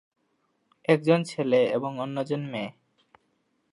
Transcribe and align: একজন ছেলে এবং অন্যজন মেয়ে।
একজন 0.85 1.19
ছেলে 1.23 1.59
এবং 1.71 1.91
অন্যজন 1.99 2.41
মেয়ে। 2.51 2.69